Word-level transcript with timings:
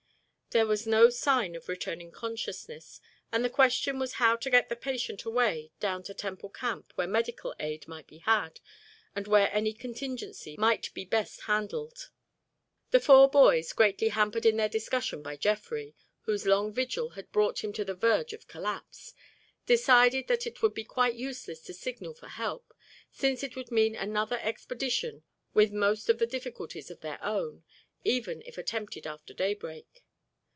There 0.53 0.67
was 0.67 0.85
no 0.85 1.09
sign 1.09 1.55
of 1.55 1.69
returning 1.69 2.11
consciousness 2.11 2.99
and 3.31 3.41
the 3.41 3.49
question 3.49 3.97
was 3.99 4.15
how 4.15 4.35
to 4.35 4.49
get 4.49 4.67
the 4.67 4.75
patient 4.75 5.23
away 5.23 5.71
down 5.79 6.03
to 6.03 6.13
Temple 6.13 6.49
Camp 6.49 6.91
where 6.95 7.07
medical 7.07 7.55
aid 7.57 7.87
might 7.87 8.05
be 8.05 8.17
had, 8.17 8.59
and 9.15 9.27
where 9.27 9.49
any 9.55 9.71
contingency 9.71 10.57
might 10.57 10.93
be 10.93 11.05
best 11.05 11.43
handled. 11.43 12.09
The 12.89 12.99
four 12.99 13.29
boys, 13.29 13.71
greatly 13.71 14.09
hampered 14.09 14.45
in 14.45 14.57
their 14.57 14.67
discussion 14.67 15.23
by 15.23 15.37
Jeffrey, 15.37 15.95
whose 16.23 16.45
long 16.45 16.73
vigil 16.73 17.11
had 17.11 17.31
brought 17.31 17.63
him 17.63 17.71
to 17.71 17.85
the 17.85 17.95
verge 17.95 18.33
of 18.33 18.49
collapse, 18.49 19.13
decided 19.65 20.27
that 20.27 20.45
it 20.45 20.61
would 20.61 20.73
be 20.73 20.83
quite 20.83 21.15
useless 21.15 21.61
to 21.61 21.73
signal 21.73 22.13
for 22.13 22.27
help, 22.27 22.73
since 23.09 23.41
it 23.41 23.55
would 23.55 23.71
mean 23.71 23.95
another 23.95 24.37
expedition 24.41 25.23
with 25.53 25.71
most 25.71 26.09
of 26.09 26.19
the 26.19 26.27
difficulties 26.27 26.91
of 26.91 26.99
their 26.99 27.23
own, 27.23 27.63
even 28.03 28.41
if 28.41 28.57
attempted 28.57 29.07
after 29.07 29.33
daybreak. 29.33 30.03